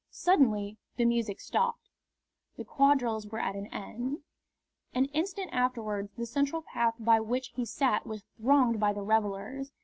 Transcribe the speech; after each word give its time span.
Suddenly 0.09 0.79
the 0.97 1.05
music 1.05 1.39
stopped. 1.39 1.87
The 2.57 2.65
quadrilles 2.65 3.27
were 3.27 3.37
at 3.37 3.55
an 3.55 3.67
end. 3.67 4.23
An 4.95 5.05
instant 5.13 5.51
afterwards 5.53 6.09
the 6.17 6.25
central 6.25 6.63
path 6.63 6.95
by 6.97 7.19
which 7.19 7.49
he 7.53 7.65
sat 7.65 8.07
was 8.07 8.23
thronged 8.39 8.79
by 8.79 8.93
the 8.93 9.03
revellers. 9.03 9.71